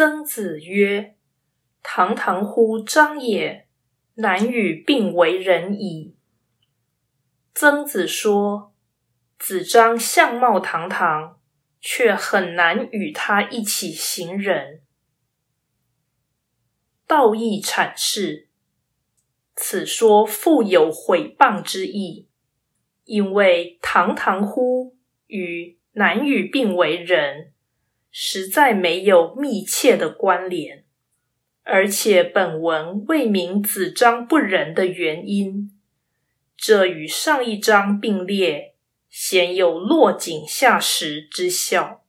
[0.00, 1.14] 曾子曰
[1.84, 3.68] ：“堂堂乎张也，
[4.14, 6.16] 难与并为仁矣。”
[7.54, 8.74] 曾子说，
[9.38, 11.38] 子张相貌堂堂，
[11.82, 14.80] 却很难与他一起行仁。
[17.06, 18.48] 道义阐释：
[19.54, 22.26] 此说富有毁谤之意，
[23.04, 24.96] 因为“堂堂乎”
[25.28, 27.52] 与“难与并为仁”
[28.10, 30.84] 实在没有密切的关联，
[31.62, 35.70] 而且本文未明子张不仁的原因，
[36.56, 38.74] 这与上一章并列，
[39.08, 42.04] 鲜有落井下石之效。